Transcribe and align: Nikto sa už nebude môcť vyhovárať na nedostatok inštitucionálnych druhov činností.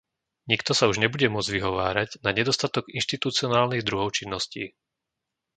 Nikto 0.51 0.71
sa 0.75 0.87
už 0.91 0.97
nebude 1.03 1.27
môcť 1.33 1.53
vyhovárať 1.61 2.09
na 2.25 2.31
nedostatok 2.39 2.85
inštitucionálnych 2.99 3.85
druhov 3.87 4.09
činností. 4.19 4.63